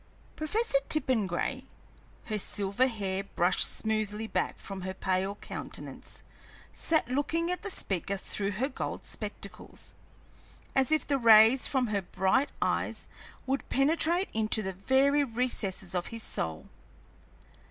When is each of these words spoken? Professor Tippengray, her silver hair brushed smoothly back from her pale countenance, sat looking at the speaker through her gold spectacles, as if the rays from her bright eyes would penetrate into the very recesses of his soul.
Professor 0.35 0.79
Tippengray, 0.89 1.63
her 2.25 2.39
silver 2.39 2.87
hair 2.87 3.23
brushed 3.23 3.67
smoothly 3.69 4.25
back 4.25 4.57
from 4.57 4.81
her 4.81 4.95
pale 4.95 5.35
countenance, 5.35 6.23
sat 6.73 7.07
looking 7.07 7.51
at 7.51 7.61
the 7.61 7.69
speaker 7.69 8.17
through 8.17 8.49
her 8.53 8.67
gold 8.67 9.05
spectacles, 9.05 9.93
as 10.73 10.91
if 10.91 11.05
the 11.05 11.19
rays 11.19 11.67
from 11.67 11.85
her 11.85 12.01
bright 12.01 12.49
eyes 12.63 13.09
would 13.45 13.69
penetrate 13.69 14.29
into 14.33 14.63
the 14.63 14.73
very 14.73 15.23
recesses 15.23 15.93
of 15.93 16.07
his 16.07 16.23
soul. 16.23 16.67